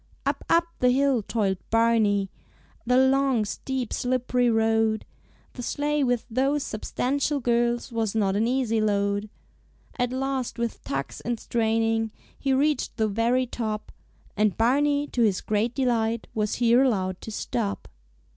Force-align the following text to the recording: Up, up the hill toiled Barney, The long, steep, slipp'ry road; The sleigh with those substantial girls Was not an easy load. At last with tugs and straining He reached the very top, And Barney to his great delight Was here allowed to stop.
Up, 0.25 0.43
up 0.49 0.65
the 0.79 0.89
hill 0.89 1.21
toiled 1.21 1.59
Barney, 1.69 2.31
The 2.87 2.97
long, 2.97 3.45
steep, 3.45 3.91
slipp'ry 3.93 4.49
road; 4.49 5.05
The 5.53 5.61
sleigh 5.61 6.03
with 6.03 6.25
those 6.27 6.63
substantial 6.63 7.39
girls 7.39 7.91
Was 7.91 8.15
not 8.15 8.35
an 8.35 8.47
easy 8.47 8.81
load. 8.81 9.29
At 9.99 10.11
last 10.11 10.57
with 10.57 10.83
tugs 10.83 11.21
and 11.21 11.39
straining 11.39 12.09
He 12.39 12.51
reached 12.51 12.97
the 12.97 13.07
very 13.07 13.45
top, 13.45 13.91
And 14.35 14.57
Barney 14.57 15.05
to 15.09 15.21
his 15.21 15.39
great 15.39 15.75
delight 15.75 16.25
Was 16.33 16.55
here 16.55 16.81
allowed 16.81 17.21
to 17.21 17.29
stop. 17.31 17.87